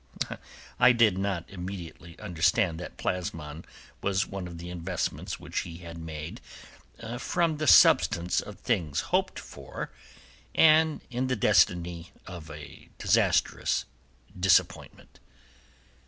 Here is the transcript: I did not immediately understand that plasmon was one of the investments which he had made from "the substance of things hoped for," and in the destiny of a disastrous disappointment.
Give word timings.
I 0.79 0.93
did 0.93 1.19
not 1.19 1.47
immediately 1.47 2.17
understand 2.17 2.79
that 2.79 2.97
plasmon 2.97 3.65
was 4.01 4.25
one 4.25 4.47
of 4.47 4.57
the 4.57 4.71
investments 4.71 5.39
which 5.39 5.59
he 5.59 5.77
had 5.77 5.99
made 5.99 6.41
from 7.19 7.57
"the 7.57 7.67
substance 7.67 8.41
of 8.41 8.57
things 8.57 9.01
hoped 9.13 9.37
for," 9.37 9.91
and 10.55 11.01
in 11.11 11.27
the 11.27 11.35
destiny 11.35 12.13
of 12.25 12.49
a 12.49 12.89
disastrous 12.97 13.85
disappointment. 14.39 15.19